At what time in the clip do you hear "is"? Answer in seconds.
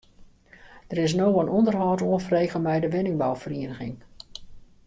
1.05-1.15